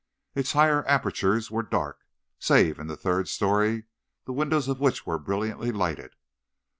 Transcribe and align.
Its 0.33 0.53
higher 0.53 0.83
apertures 0.87 1.51
were 1.51 1.61
dark, 1.61 1.99
save 2.39 2.79
in 2.79 2.87
the 2.87 2.97
third 2.97 3.27
story, 3.27 3.83
the 4.25 4.33
windows 4.33 4.67
of 4.67 4.79
which 4.79 5.05
were 5.05 5.19
brilliantly 5.19 5.71
lighted. 5.71 6.13